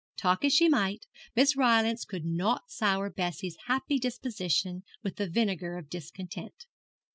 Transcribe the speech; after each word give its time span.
Talk 0.17 0.43
as 0.43 0.51
she 0.55 0.67
might, 0.67 1.05
Miss 1.35 1.55
Rylance 1.55 2.05
could 2.05 2.25
not 2.25 2.71
sour 2.71 3.07
Bessie's 3.11 3.55
happy 3.67 3.99
disposition 3.99 4.81
with 5.03 5.17
the 5.17 5.29
vinegar 5.29 5.77
of 5.77 5.89
discontent. 5.91 6.65